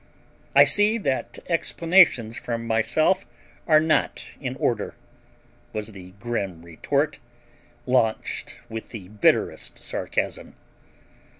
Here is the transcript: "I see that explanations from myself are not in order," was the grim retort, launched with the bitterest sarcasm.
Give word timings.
"I 0.55 0.63
see 0.63 0.97
that 0.97 1.37
explanations 1.47 2.35
from 2.35 2.65
myself 2.65 3.23
are 3.67 3.79
not 3.79 4.25
in 4.39 4.55
order," 4.55 4.95
was 5.73 5.91
the 5.91 6.13
grim 6.19 6.63
retort, 6.63 7.19
launched 7.85 8.61
with 8.67 8.89
the 8.89 9.09
bitterest 9.09 9.77
sarcasm. 9.77 10.55